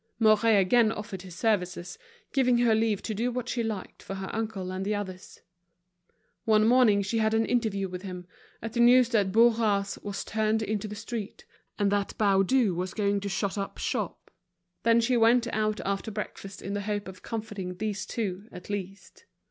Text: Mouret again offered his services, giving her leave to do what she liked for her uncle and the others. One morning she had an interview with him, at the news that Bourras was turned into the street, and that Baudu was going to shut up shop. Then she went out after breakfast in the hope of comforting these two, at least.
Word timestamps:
Mouret 0.17 0.57
again 0.57 0.91
offered 0.91 1.21
his 1.21 1.35
services, 1.35 1.99
giving 2.33 2.57
her 2.57 2.73
leave 2.73 3.03
to 3.03 3.13
do 3.13 3.31
what 3.31 3.47
she 3.47 3.61
liked 3.61 4.01
for 4.01 4.15
her 4.15 4.33
uncle 4.35 4.71
and 4.71 4.83
the 4.83 4.95
others. 4.95 5.41
One 6.43 6.67
morning 6.67 7.03
she 7.03 7.19
had 7.19 7.35
an 7.35 7.45
interview 7.45 7.87
with 7.87 8.01
him, 8.01 8.25
at 8.63 8.73
the 8.73 8.79
news 8.79 9.09
that 9.09 9.31
Bourras 9.31 9.99
was 10.01 10.25
turned 10.25 10.63
into 10.63 10.87
the 10.87 10.95
street, 10.95 11.45
and 11.77 11.91
that 11.91 12.17
Baudu 12.17 12.73
was 12.73 12.95
going 12.95 13.19
to 13.19 13.29
shut 13.29 13.59
up 13.59 13.77
shop. 13.77 14.31
Then 14.81 15.01
she 15.01 15.17
went 15.17 15.45
out 15.53 15.79
after 15.85 16.09
breakfast 16.09 16.63
in 16.63 16.73
the 16.73 16.81
hope 16.81 17.07
of 17.07 17.21
comforting 17.21 17.75
these 17.77 18.03
two, 18.07 18.47
at 18.51 18.71
least. 18.71 19.25